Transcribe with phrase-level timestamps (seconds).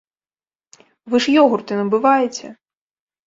[1.13, 2.47] Вы ж ёгурты набываеце!